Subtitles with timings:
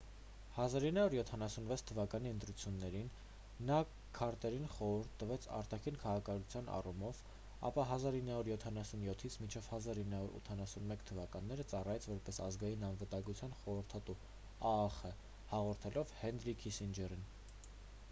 [0.61, 3.09] 1976 թվականի ընտրություններին
[3.67, 3.75] նա
[4.19, 7.19] քարտերին խորհուրդ տվեց արտաքին քաղաքականության առումով
[7.69, 14.17] ապա 1977-ից մինչև 1981 թվականները ծառայեց որպես ազգային անվտանգության խորհրդատու
[14.73, 14.97] աախ՝
[15.53, 17.23] հաջորդելով հենրի քիսինջերին։